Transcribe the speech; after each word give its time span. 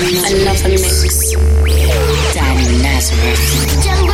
Another 0.00 0.70
mix. 0.70 1.34
Danny 2.32 2.82
Nazareth. 2.82 4.09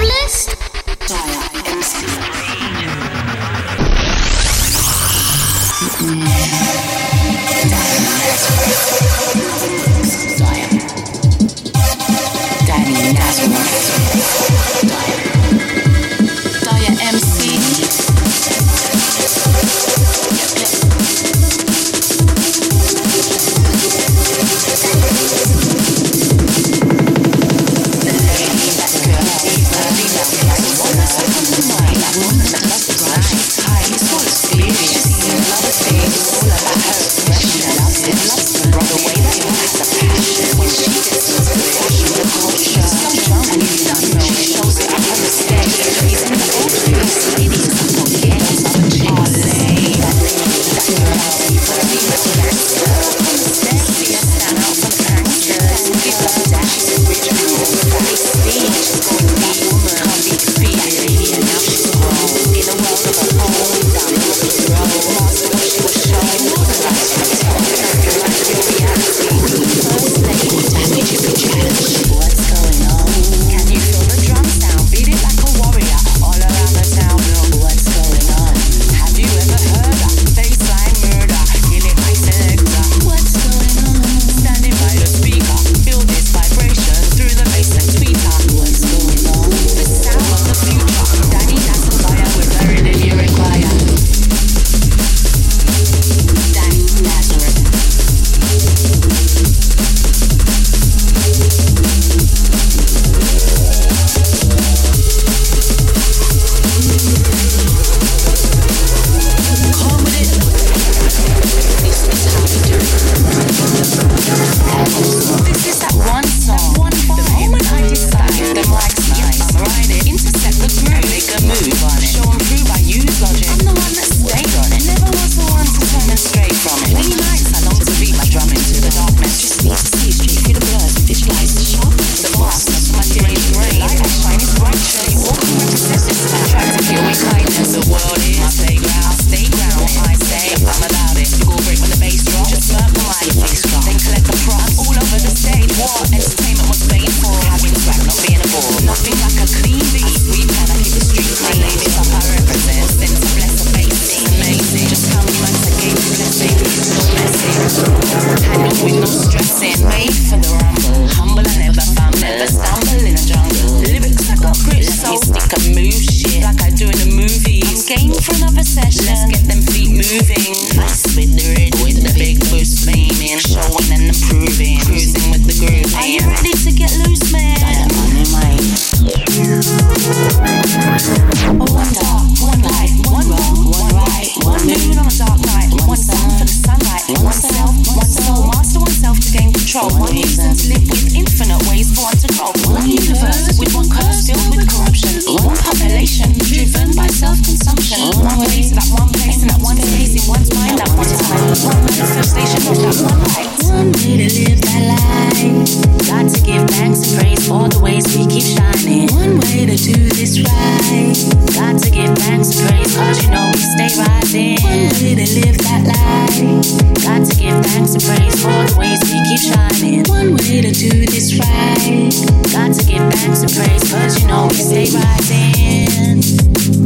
got 206.27 206.35
to 206.35 206.43
give 206.43 206.69
thanks 206.71 207.07
and 207.07 207.21
praise 207.21 207.47
for 207.47 207.69
the 207.69 207.79
ways 207.79 208.05
we 208.17 208.27
keep 208.27 208.43
shining. 208.43 209.07
One 209.15 209.39
way 209.47 209.63
to 209.67 209.77
do 209.79 209.95
this 210.11 210.43
right. 210.43 211.15
Got 211.55 211.79
to 211.83 211.91
give 211.91 212.11
thanks 212.19 212.51
and 212.51 212.67
praise 212.67 212.97
cause 212.97 213.23
you 213.23 213.31
know 213.31 213.47
we 213.55 213.63
stay 213.63 213.95
rising. 213.95 214.59
One 214.67 214.91
way 214.99 215.15
to 215.15 215.27
live 215.39 215.59
that 215.63 215.87
life. 215.87 216.67
Got 217.07 217.31
to 217.31 217.35
give 217.39 217.55
thanks 217.71 217.95
and 217.95 218.03
praise 218.03 218.35
for 218.43 218.51
the 218.51 218.75
ways 218.75 218.99
we 219.07 219.23
keep 219.31 219.39
shining. 219.39 220.03
One 220.11 220.35
way 220.35 220.67
to 220.67 220.73
do 220.75 220.91
this 221.07 221.39
right. 221.39 222.11
Got 222.51 222.75
to 222.75 222.83
give 222.83 223.07
thanks 223.15 223.47
and 223.47 223.53
praise 223.55 223.87
cause 223.87 224.19
you 224.21 224.27
know 224.27 224.49
we 224.51 224.59
stay 224.59 224.91
rising. 224.91 226.66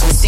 emergency. 0.00 0.27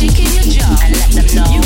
the 0.00 0.06
Some 1.10 1.24
of 1.24 1.34
them 1.34 1.57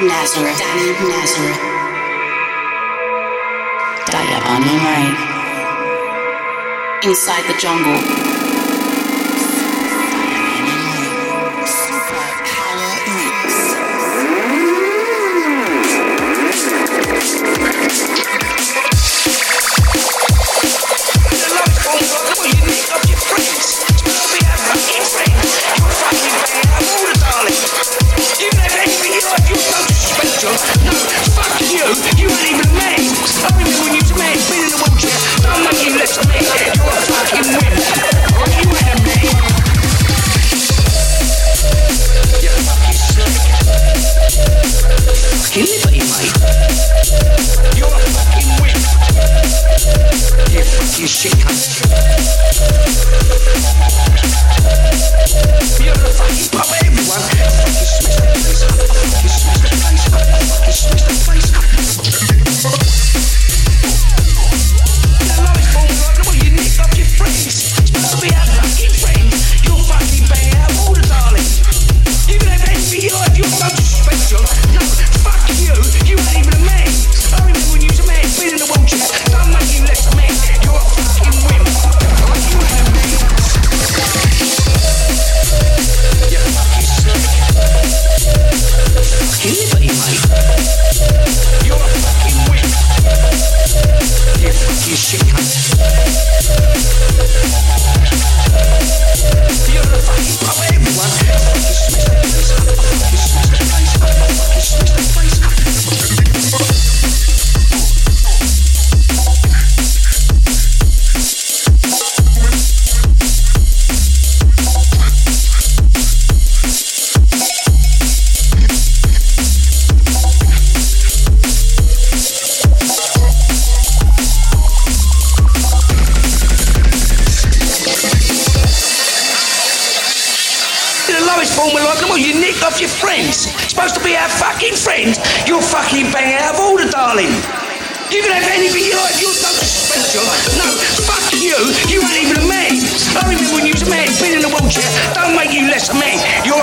Nazareth, 0.00 0.60
Nazareth, 1.00 1.58
Diabani 4.06 4.76
Rain. 4.86 5.14
Inside 7.02 7.42
the 7.48 7.58
jungle. 7.58 8.37
Viernes 55.78 56.20
aquí 56.20 56.48
pa' 56.50 56.64
ver 56.72 56.87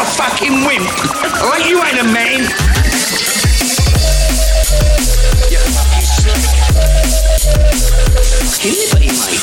a 0.05 0.07
fucking 0.07 0.65
wimp. 0.65 0.87
Alright, 1.41 1.65
you 1.67 1.81
ain't 1.83 1.99
a 1.99 2.03
man. 2.03 2.41
Anybody, 8.61 9.09
mate? 9.17 9.41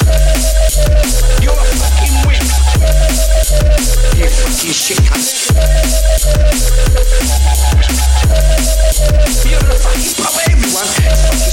You're 1.42 1.52
a 1.52 1.66
fucking 1.81 2.16
wimp. 2.26 2.49
You 4.16 4.28
fucking 4.28 4.73
shit 4.73 4.99
cunt. 4.99 5.26
You're 9.50 9.59
a 9.59 9.75
fucking 9.75 10.14
puppet, 10.23 10.49
everyone. 10.50 11.51